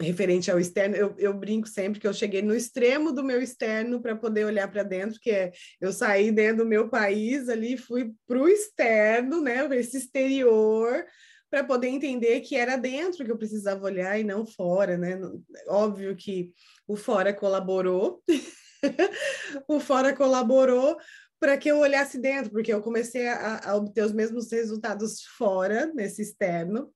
[0.00, 4.00] referente ao externo, eu, eu brinco sempre que eu cheguei no extremo do meu externo
[4.00, 8.12] para poder olhar para dentro, que é eu saí dentro do meu país ali, fui
[8.26, 9.66] para o externo, né?
[9.76, 11.04] Esse exterior,
[11.50, 15.20] para poder entender que era dentro que eu precisava olhar e não fora, né?
[15.68, 16.52] Óbvio que
[16.86, 18.22] o fora colaborou,
[19.68, 20.96] o fora colaborou
[21.40, 25.90] para que eu olhasse dentro, porque eu comecei a, a, obter os mesmos resultados fora,
[25.94, 26.92] nesse externo.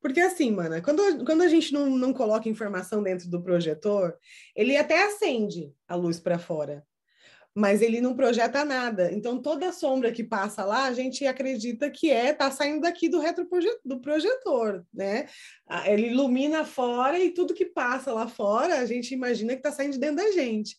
[0.00, 4.16] Porque assim, mana, quando, quando a gente não, não coloca informação dentro do projetor,
[4.54, 6.84] ele até acende a luz para fora,
[7.54, 9.10] mas ele não projeta nada.
[9.12, 13.18] Então, toda sombra que passa lá, a gente acredita que é tá saindo daqui do
[13.18, 15.26] retroprojetor, do projetor, né?
[15.84, 19.98] Ele ilumina fora e tudo que passa lá fora, a gente imagina que está saindo
[19.98, 20.76] dentro da gente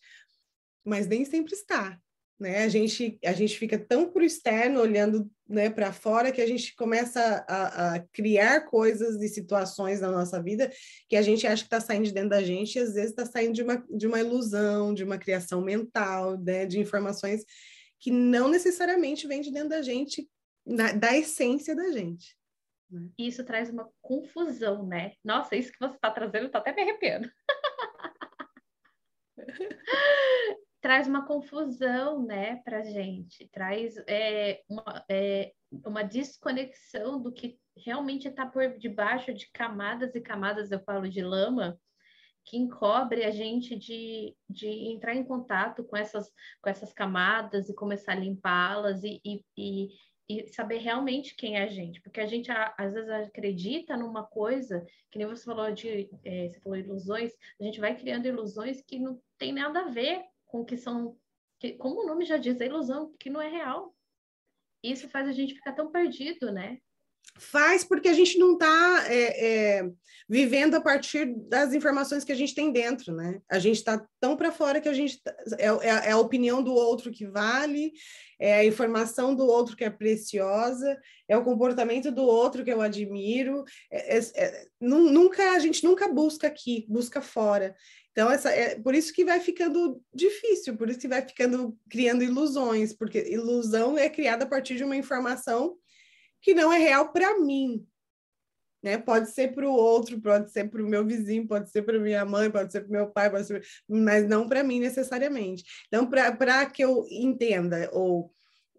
[0.89, 1.99] mas nem sempre está.
[2.39, 2.63] Né?
[2.63, 6.47] A, gente, a gente fica tão para o externo, olhando né, para fora, que a
[6.47, 10.71] gente começa a, a, criar coisas e situações na nossa vida
[11.09, 13.25] que a gente acha que está saindo de dentro da gente e às vezes está
[13.25, 17.43] saindo de uma, de uma ilusão, de uma criação mental, né, de informações
[17.99, 20.29] que não necessariamente vem de dentro da gente,
[20.65, 22.37] na, da essência da gente.
[22.89, 23.09] Né?
[23.17, 25.11] Isso traz uma confusão, né?
[25.21, 27.29] Nossa, isso que você está trazendo, está até me arrepiando.
[30.81, 35.51] traz uma confusão, né, para gente, traz é, uma, é,
[35.85, 41.21] uma desconexão do que realmente está por debaixo de camadas e camadas, eu falo de
[41.21, 41.79] lama,
[42.45, 47.75] que encobre a gente de, de entrar em contato com essas, com essas camadas e
[47.75, 49.89] começar a limpá-las e, e, e,
[50.29, 54.83] e, saber realmente quem é a gente, porque a gente às vezes acredita numa coisa,
[55.11, 58.97] que nem você falou de, é, você falou ilusões, a gente vai criando ilusões que
[58.97, 61.17] não tem nada a ver com que são,
[61.59, 63.95] que, como o nome já diz, a ilusão, que não é real.
[64.83, 66.79] Isso faz a gente ficar tão perdido, né?
[67.37, 69.89] Faz porque a gente não está é, é,
[70.29, 73.41] vivendo a partir das informações que a gente tem dentro, né?
[73.49, 76.61] A gente está tão para fora que a gente tá, é, é, é, a opinião
[76.61, 77.93] do outro que vale,
[78.39, 80.95] é a informação do outro que é preciosa,
[81.27, 83.63] é o comportamento do outro que eu admiro.
[83.91, 87.75] É, é, nunca a gente nunca busca aqui, busca fora.
[88.11, 92.23] Então, essa, é por isso que vai ficando difícil, por isso que vai ficando criando
[92.23, 95.75] ilusões, porque ilusão é criada a partir de uma informação
[96.41, 97.85] que não é real para mim.
[98.81, 98.97] Né?
[98.97, 102.25] Pode ser para o outro, pode ser para o meu vizinho, pode ser para minha
[102.25, 105.63] mãe, pode ser para meu pai, pode ser, mas não para mim necessariamente.
[105.87, 108.31] Então, para que eu entenda ou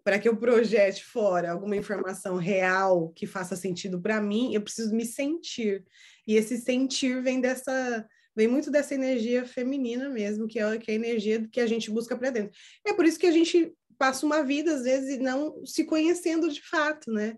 [0.03, 4.95] para que eu projete fora alguma informação real que faça sentido para mim, eu preciso
[4.95, 5.85] me sentir.
[6.27, 10.93] E esse sentir vem dessa vem muito dessa energia feminina mesmo, que é, que é
[10.93, 12.51] a energia que a gente busca para dentro.
[12.87, 16.61] É por isso que a gente passa uma vida, às vezes, não se conhecendo de
[16.61, 17.37] fato, né?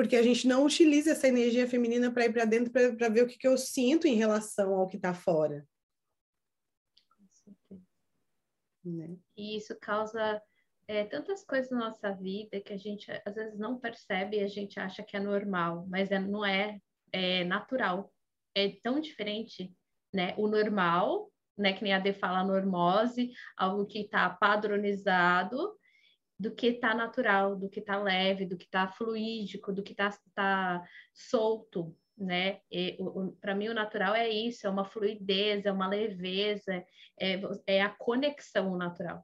[0.00, 3.26] Porque a gente não utiliza essa energia feminina para ir para dentro para ver o
[3.26, 5.68] que, que eu sinto em relação ao que está fora.
[8.82, 9.18] Né?
[9.36, 10.40] E isso causa
[10.88, 14.48] é, tantas coisas na nossa vida que a gente às vezes não percebe e a
[14.48, 16.80] gente acha que é normal, mas é, não é,
[17.12, 18.10] é natural.
[18.54, 19.70] É tão diferente
[20.10, 20.34] né?
[20.38, 21.72] O normal, né?
[21.72, 25.76] Que nem a D fala normose, algo que está padronizado,
[26.40, 30.10] do que está natural, do que está leve, do que está fluídico, do que está
[30.34, 32.60] tá solto, né?
[33.40, 36.82] Para mim o natural é isso, é uma fluidez, é uma leveza,
[37.20, 39.22] é, é a conexão natural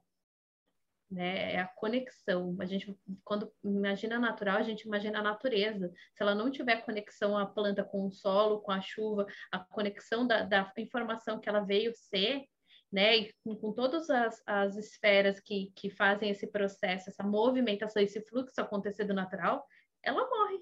[1.09, 1.53] né?
[1.53, 2.55] É a conexão.
[2.59, 5.91] A gente, quando imagina natural, a gente imagina a natureza.
[6.13, 10.27] Se ela não tiver conexão a planta com o solo, com a chuva, a conexão
[10.27, 12.43] da, da informação que ela veio ser,
[12.91, 13.17] né?
[13.17, 18.21] E com, com todas as, as esferas que, que fazem esse processo, essa movimentação, esse
[18.21, 19.65] fluxo acontecer do natural,
[20.03, 20.59] ela morre,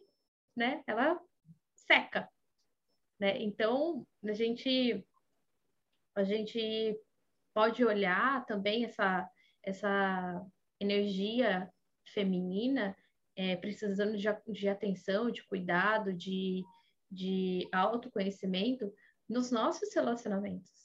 [0.56, 0.84] né?
[0.88, 1.20] Ela
[1.76, 2.30] seca,
[3.20, 3.38] né?
[3.42, 5.06] Então, a gente
[6.16, 6.98] a gente
[7.54, 9.30] pode olhar também essa
[9.64, 10.46] essa
[10.80, 11.70] energia
[12.14, 12.96] feminina
[13.36, 16.64] é, precisando de, de atenção, de cuidado, de,
[17.12, 18.92] de autoconhecimento
[19.28, 20.85] nos nossos relacionamentos,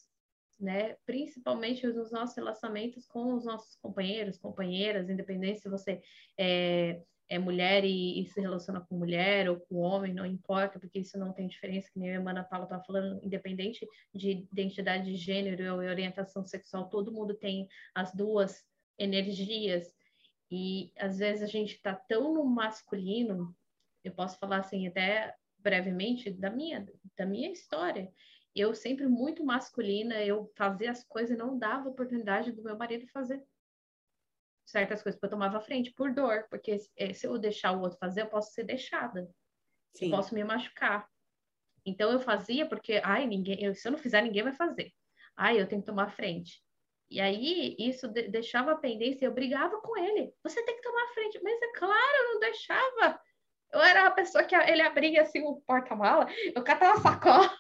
[0.60, 0.96] né?
[1.06, 6.02] Principalmente nos nossos relacionamentos com os nossos companheiros, companheiras, independente se você
[6.38, 10.98] é, é mulher e, e, se relaciona com mulher ou com homem, não importa, porque
[10.98, 15.16] isso não tem diferença, que nem a Ana Paula estava falando, independente de identidade de
[15.16, 18.64] gênero ou orientação sexual, todo mundo tem as duas
[18.98, 19.94] energias.
[20.50, 23.56] E às vezes a gente está tão no masculino,
[24.02, 28.10] eu posso falar assim até brevemente da minha da minha história.
[28.54, 33.06] Eu sempre muito masculina, eu fazia as coisas e não dava oportunidade do meu marido
[33.08, 33.42] fazer
[34.70, 37.98] certas coisas, porque eu tomava frente por dor, porque eh, se eu deixar o outro
[37.98, 39.28] fazer, eu posso ser deixada.
[39.94, 40.06] Sim.
[40.06, 41.08] Eu posso me machucar.
[41.84, 44.92] Então eu fazia porque, ai, ninguém, eu, se eu não fizer, ninguém vai fazer.
[45.36, 46.62] Ai, eu tenho que tomar frente.
[47.10, 50.32] E aí isso de, deixava a pendência, eu brigava com ele.
[50.44, 51.40] Você tem que tomar frente.
[51.42, 53.20] Mas é claro, eu não deixava.
[53.72, 57.59] Eu era a pessoa que ele abria assim o porta-mala, eu catava a sacola.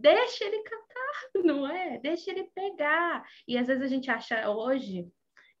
[0.00, 1.12] Deixa ele catar,
[1.44, 1.98] não é?
[1.98, 3.24] Deixa ele pegar.
[3.46, 5.06] E às vezes a gente acha hoje,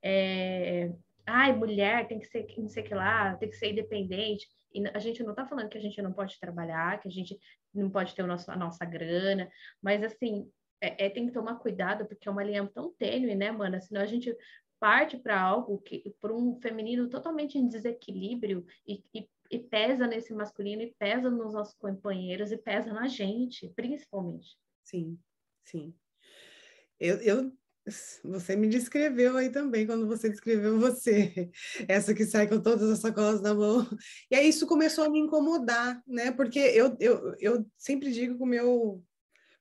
[0.02, 0.90] é...
[1.26, 4.48] ai, mulher tem que ser não sei que lá, tem que ser independente.
[4.72, 7.38] E a gente não está falando que a gente não pode trabalhar, que a gente
[7.74, 9.50] não pode ter o nosso, a nossa grana,
[9.82, 10.48] mas assim,
[10.80, 13.80] é, é, tem que tomar cuidado, porque é uma linha tão tênue, né, mana?
[13.80, 14.34] Senão a gente
[14.78, 20.32] parte para algo que, para um feminino totalmente em desequilíbrio e, e, e, pesa nesse
[20.32, 24.56] masculino e pesa nos nossos companheiros e pesa na gente, principalmente.
[24.84, 25.18] Sim,
[25.64, 25.94] sim.
[26.98, 27.52] Eu, eu
[28.22, 31.50] você me descreveu aí também, quando você descreveu você,
[31.88, 33.86] essa que sai com todas as sacolas na mão.
[34.30, 36.30] E aí isso começou a me incomodar, né?
[36.30, 39.02] Porque eu, eu, eu sempre digo que o meu,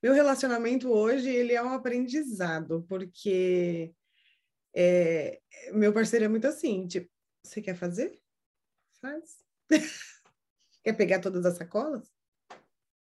[0.03, 3.93] meu relacionamento hoje, ele é um aprendizado, porque
[4.75, 5.39] é,
[5.73, 7.09] meu parceiro é muito assim, tipo,
[7.43, 8.19] você quer fazer?
[9.01, 9.48] Faz.
[10.83, 12.09] quer pegar todas as sacolas?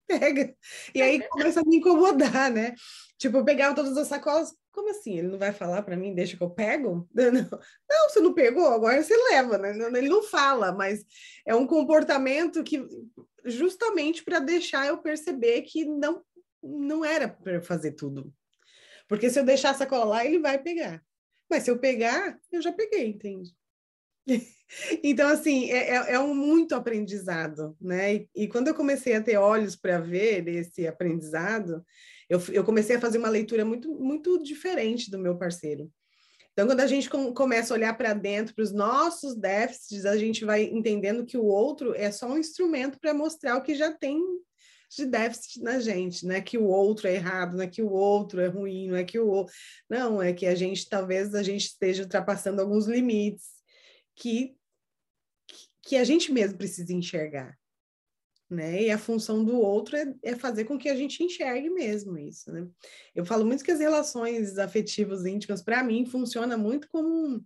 [0.08, 0.56] Pega.
[0.96, 2.74] E aí começa a me incomodar, né?
[3.18, 5.20] Tipo, pegar todas as sacolas, como assim?
[5.20, 7.08] Ele não vai falar para mim, deixa que eu pego?
[7.14, 9.72] Não, não, você não pegou, agora você leva, né?
[9.98, 11.06] Ele não fala, mas
[11.46, 12.88] é um comportamento que
[13.46, 16.24] justamente para deixar eu perceber que não
[16.62, 18.34] não era para fazer tudo.
[19.08, 21.04] Porque se eu deixar a sacola lá, ele vai pegar.
[21.50, 23.56] Mas se eu pegar, eu já peguei, entende?
[25.04, 28.16] então, assim, é, é, é, um muito aprendizado, né?
[28.16, 31.84] E, e, quando eu comecei a ter olhos para ver esse aprendizado,
[32.30, 35.92] eu, eu comecei a fazer uma leitura muito, muito diferente do meu parceiro.
[36.54, 40.18] Então, quando a gente com, começa a olhar para dentro, para os nossos déficits, a
[40.18, 43.92] gente vai entendendo que o outro é só um instrumento para mostrar o que já
[43.92, 44.22] tem
[44.96, 47.92] de déficit na gente, não é que o outro é errado, não é que o
[47.92, 49.46] outro é ruim, não é que o
[49.88, 53.46] não, é que a gente talvez a gente esteja ultrapassando alguns limites
[54.16, 54.58] que
[55.90, 57.58] que a gente mesmo precisa enxergar
[58.50, 58.84] né?
[58.84, 62.52] E a função do outro é, é, fazer com que a gente enxergue mesmo isso,
[62.52, 62.68] né?
[63.14, 67.46] Eu falo muito que as relações afetivas íntimas, para mim, funciona muito como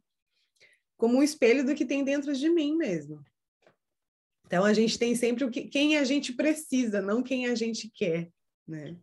[0.95, 3.21] como um espelho do que tem dentro de mim mesmo.
[4.45, 7.91] Então a gente tem sempre o que, quem a gente precisa, não quem a gente
[7.93, 8.31] quer,
[8.65, 8.95] né?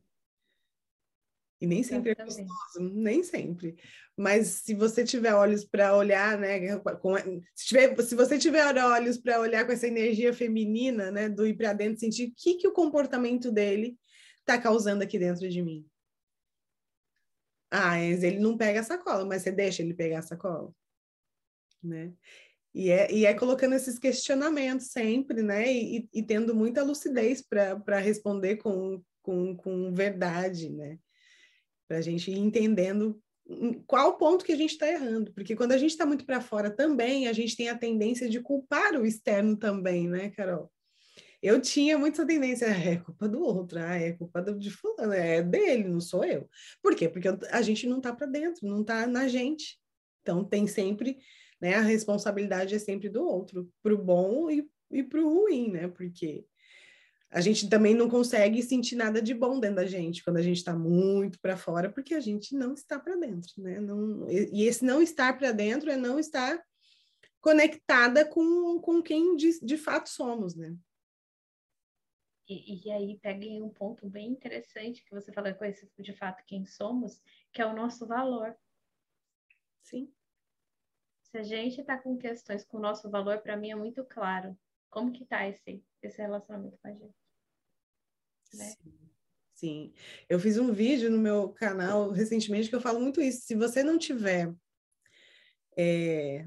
[1.60, 3.76] E nem sempre é gostoso, nem sempre.
[4.16, 7.14] Mas se você tiver olhos para olhar, né, com,
[7.54, 11.54] se, tiver, se você tiver olhos para olhar com essa energia feminina, né, do ir
[11.54, 13.98] para dentro, sentir o que, que o comportamento dele
[14.38, 15.86] está causando aqui dentro de mim.
[17.70, 20.72] Ah, ele não pega a sacola, mas você deixa ele pegar a sacola,
[21.82, 22.12] né?
[22.74, 25.70] E é, e é colocando esses questionamentos sempre, né?
[25.70, 30.98] E, e tendo muita lucidez para responder com, com, com verdade, né?
[31.90, 33.20] Para a gente ir entendendo
[33.85, 36.70] qual ponto que a gente está errando, porque quando a gente está muito para fora
[36.70, 40.70] também, a gente tem a tendência de culpar o externo também, né, Carol?
[41.42, 45.12] Eu tinha muita tendência, ah, é culpa do outro, ah, é culpa do, de fulano,
[45.12, 46.48] é dele, não sou eu.
[46.81, 47.09] Por quê?
[47.09, 49.76] Porque a gente não está para dentro, não está na gente.
[50.22, 51.18] Então tem sempre,
[51.61, 55.72] né, a responsabilidade é sempre do outro, para o bom e, e para o ruim,
[55.72, 55.88] né?
[55.88, 56.44] Porque
[57.30, 60.56] a gente também não consegue sentir nada de bom dentro da gente quando a gente
[60.56, 63.78] está muito para fora, porque a gente não está para dentro, né?
[63.78, 66.60] Não, e esse não estar para dentro é não estar
[67.40, 70.76] conectada com, com quem de, de fato somos, né?
[72.48, 76.12] E, e aí pega em um ponto bem interessante que você fala com esse de
[76.12, 78.56] fato quem somos, que é o nosso valor.
[79.82, 80.12] Sim.
[81.22, 84.58] Se a gente está com questões com o nosso valor, para mim é muito claro.
[84.90, 87.19] Como que tá esse, esse relacionamento com a gente?
[88.54, 88.74] Né?
[88.82, 89.00] Sim.
[89.54, 89.92] Sim.
[90.26, 93.42] Eu fiz um vídeo no meu canal recentemente que eu falo muito isso.
[93.42, 94.54] Se você não tiver
[95.76, 96.46] é,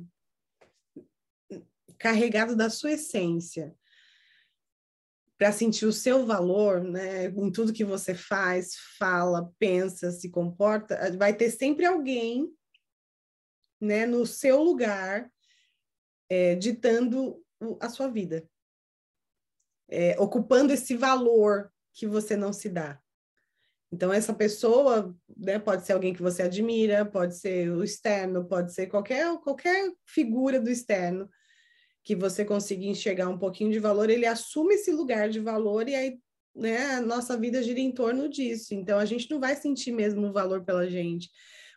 [1.99, 3.75] carregado da sua essência
[5.37, 11.15] para sentir o seu valor, né, em tudo que você faz, fala, pensa, se comporta,
[11.17, 12.51] vai ter sempre alguém,
[13.79, 15.31] né, no seu lugar,
[16.29, 17.43] é, ditando
[17.79, 18.47] a sua vida,
[19.89, 22.99] é, ocupando esse valor que você não se dá.
[23.91, 28.73] Então, essa pessoa né, pode ser alguém que você admira, pode ser o externo, pode
[28.73, 31.29] ser qualquer, qualquer figura do externo
[32.03, 35.95] que você consiga enxergar um pouquinho de valor, ele assume esse lugar de valor e
[35.95, 36.19] aí
[36.53, 38.73] né, nossa vida gira em torno disso.
[38.73, 41.29] Então a gente não vai sentir mesmo o valor pela gente,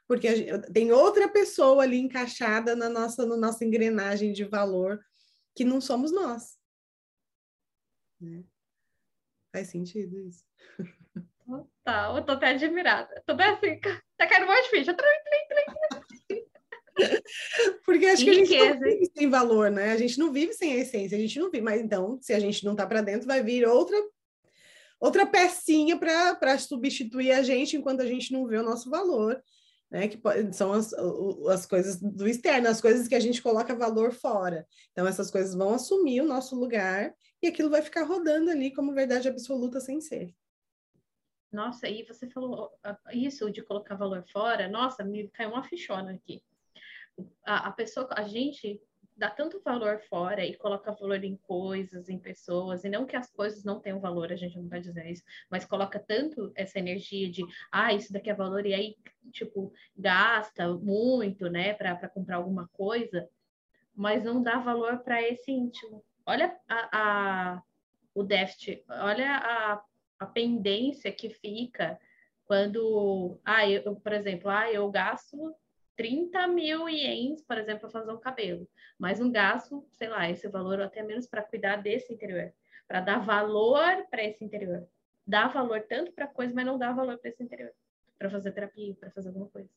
[0.08, 5.00] porque gente, tem outra pessoa ali encaixada na nossa, no nossa engrenagem de valor
[5.54, 6.56] que não somos nós.
[8.20, 8.42] Né?
[9.56, 10.44] Faz sentido isso.
[11.46, 13.22] Total, eu tô até admirada.
[13.24, 13.80] Tô até assim,
[14.18, 14.94] tá caindo um monte de ficha.
[17.82, 19.92] Porque acho que a gente não vive sem valor, né?
[19.92, 21.64] A gente não vive sem a essência, a gente não vive.
[21.64, 23.96] Mas então, se a gente não tá para dentro, vai vir outra
[25.00, 29.42] outra pecinha para substituir a gente enquanto a gente não vê o nosso valor,
[29.90, 30.06] né?
[30.06, 30.20] Que
[30.52, 34.66] são as, as coisas do externo, as coisas que a gente coloca valor fora.
[34.92, 37.14] Então, essas coisas vão assumir o nosso lugar
[37.48, 40.34] aquilo vai ficar rodando ali como verdade absoluta sem ser.
[41.52, 42.70] Nossa, e você falou
[43.12, 46.42] isso de colocar valor fora, nossa, me caiu uma fichona aqui.
[47.44, 48.80] A, a pessoa, a gente
[49.16, 53.30] dá tanto valor fora e coloca valor em coisas, em pessoas, e não que as
[53.30, 57.30] coisas não tenham valor, a gente não vai dizer isso, mas coloca tanto essa energia
[57.30, 57.42] de,
[57.72, 58.96] ah, isso daqui é valor, e aí,
[59.32, 63.26] tipo, gasta muito, né, para comprar alguma coisa,
[63.94, 66.04] mas não dá valor para esse íntimo.
[66.26, 66.88] Olha a,
[67.54, 67.62] a,
[68.14, 69.84] o déficit, olha a,
[70.18, 71.98] a pendência que fica
[72.44, 75.54] quando, ah, eu, por exemplo, ah, eu gasto
[75.96, 78.68] 30 mil ienes, por exemplo, para fazer um cabelo,
[78.98, 82.52] mas um gasto, sei lá, esse valor ou até menos para cuidar desse interior,
[82.86, 84.86] para dar valor para esse interior.
[85.26, 87.72] Dá valor tanto para coisa, mas não dá valor para esse interior,
[88.18, 89.68] para fazer terapia, para fazer alguma coisa.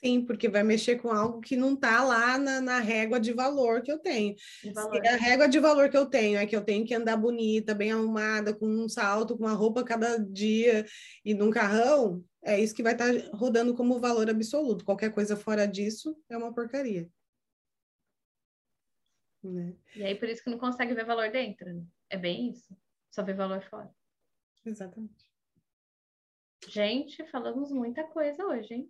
[0.00, 3.82] Sim, porque vai mexer com algo que não está lá na, na, régua de valor
[3.82, 4.36] que eu tenho.
[5.04, 7.90] a régua de valor que eu tenho é que eu tenho que andar bonita, bem
[7.90, 10.86] arrumada, com um salto, com uma roupa cada dia
[11.24, 14.84] e num carrão, é isso que vai estar tá rodando como valor absoluto.
[14.84, 17.10] Qualquer coisa fora disso é uma porcaria.
[19.42, 19.74] Né?
[19.96, 21.74] E aí por isso que não consegue ver valor dentro.
[21.74, 21.84] Né?
[22.08, 22.76] É bem isso.
[23.10, 23.90] Só vê valor fora.
[24.64, 25.28] Exatamente.
[26.68, 28.88] Gente, falamos muita coisa hoje, hein?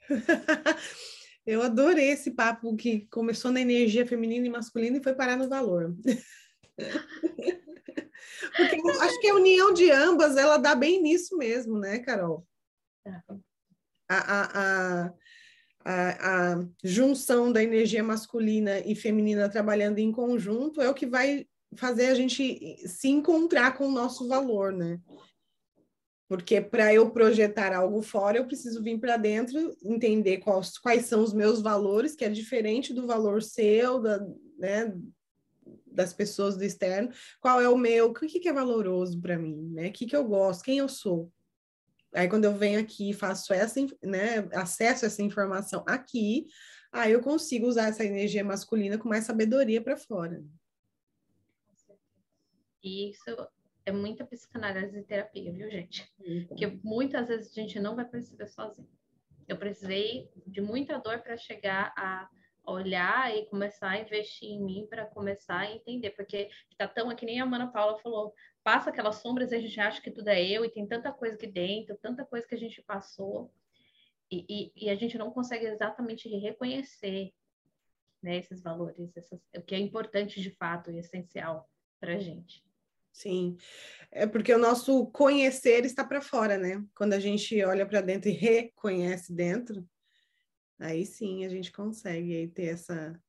[1.46, 5.48] Eu adorei esse papo que começou na energia feminina e masculina e foi parar no
[5.48, 5.96] valor.
[8.56, 12.46] Porque acho que a união de ambas, ela dá bem nisso mesmo, né, Carol?
[14.08, 15.12] A, a, a,
[15.84, 21.46] a, a junção da energia masculina e feminina trabalhando em conjunto é o que vai
[21.76, 25.00] fazer a gente se encontrar com o nosso valor, né?
[26.30, 31.24] Porque para eu projetar algo fora, eu preciso vir para dentro, entender quais, quais são
[31.24, 34.24] os meus valores, que é diferente do valor seu, da,
[34.56, 34.96] né,
[35.84, 37.10] das pessoas do externo.
[37.40, 38.10] Qual é o meu?
[38.10, 39.72] O que, que é valoroso para mim?
[39.72, 39.88] Né?
[39.88, 40.62] O que, que eu gosto?
[40.62, 41.32] Quem eu sou?
[42.14, 46.46] Aí, quando eu venho aqui e faço essa, né, acesso essa informação aqui,
[46.92, 50.44] aí eu consigo usar essa energia masculina com mais sabedoria para fora.
[52.84, 53.48] Isso
[53.84, 56.10] é muita psicanálise e terapia, viu, gente?
[56.48, 58.88] Porque muitas vezes a gente não vai perceber sozinho.
[59.48, 62.28] Eu precisei de muita dor para chegar a
[62.64, 67.26] olhar e começar a investir em mim para começar a entender, porque tá tão aqui
[67.26, 70.40] nem a Mana Paula falou, passa aquelas sombras e a gente acha que tudo é
[70.42, 73.52] eu e tem tanta coisa aqui dentro, tanta coisa que a gente passou
[74.30, 77.32] e, e, e a gente não consegue exatamente reconhecer
[78.22, 81.68] né, esses valores, essas, o que é importante de fato e essencial
[81.98, 82.62] para a gente.
[83.12, 83.56] Sim,
[84.10, 86.84] é porque o nosso conhecer está para fora, né?
[86.94, 89.86] Quando a gente olha para dentro e reconhece dentro,
[90.78, 93.20] aí sim a gente consegue aí ter essa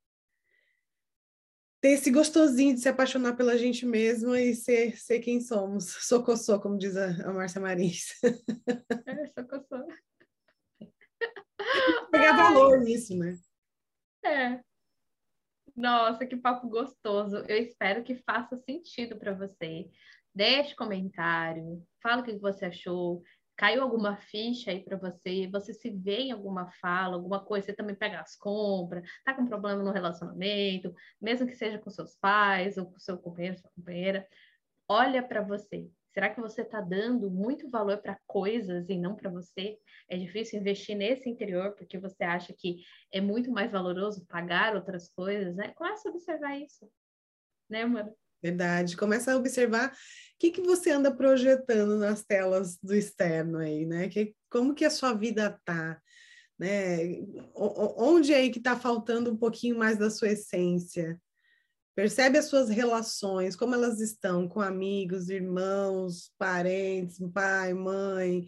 [1.82, 5.86] ter esse gostosinho de se apaixonar pela gente mesma e ser, ser quem somos.
[6.06, 8.14] Socossô, como diz a, a Márcia Marins.
[8.24, 9.88] É, socossô.
[12.12, 13.38] Pegar valor nisso, né?
[14.24, 14.62] É,
[15.76, 17.38] nossa, que papo gostoso.
[17.48, 19.90] Eu espero que faça sentido para você.
[20.34, 23.22] Deixe comentário, fala o que você achou.
[23.56, 25.48] Caiu alguma ficha aí para você?
[25.48, 27.68] Você se vê em alguma fala, alguma coisa?
[27.68, 32.16] Você também pega as compras, tá com problema no relacionamento, mesmo que seja com seus
[32.16, 34.28] pais ou com seu companheiro, sua companheira.
[34.88, 35.90] Olha para você.
[36.14, 39.78] Será que você está dando muito valor para coisas e não para você?
[40.10, 45.10] É difícil investir nesse interior porque você acha que é muito mais valoroso pagar outras
[45.10, 45.70] coisas, né?
[45.70, 46.90] Começa a observar isso,
[47.70, 48.14] né, mano?
[48.44, 48.98] Verdade.
[48.98, 49.96] Começa a observar o
[50.40, 54.10] que, que você anda projetando nas telas do externo aí, né?
[54.10, 56.02] Que, como que a sua vida tá,
[56.60, 57.22] né?
[57.56, 61.18] Onde é aí que está faltando um pouquinho mais da sua essência?
[61.94, 68.46] Percebe as suas relações, como elas estão com amigos, irmãos, parentes, pai, mãe,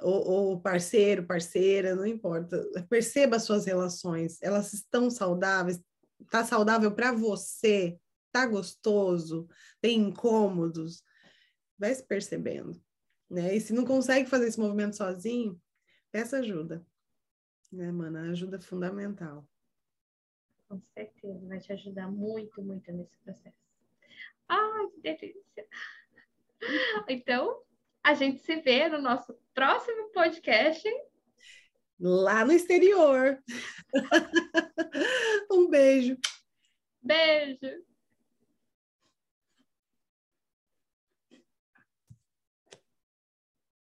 [0.00, 2.60] ou, ou, parceiro, parceira, não importa.
[2.88, 5.80] Perceba as suas relações, elas estão saudáveis?
[6.20, 7.98] Está saudável para você?
[8.26, 9.48] Está gostoso?
[9.80, 11.04] Tem incômodos?
[11.82, 12.80] vai se percebendo,
[13.28, 13.56] né?
[13.56, 15.60] E se não consegue fazer esse movimento sozinho,
[16.12, 16.86] peça ajuda,
[17.72, 18.18] né, mano?
[18.18, 19.48] A ajuda é fundamental.
[20.72, 23.54] Com certeza, vai te ajudar muito, muito nesse processo.
[24.48, 25.66] Ai, que delícia!
[27.06, 27.60] Então,
[28.02, 30.88] a gente se vê no nosso próximo podcast.
[32.00, 33.38] Lá no exterior.
[35.52, 36.16] um beijo.
[37.02, 37.84] Beijo.